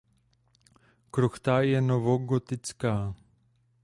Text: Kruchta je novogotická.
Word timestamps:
Kruchta 1.11 1.61
je 1.61 1.81
novogotická. 1.81 3.15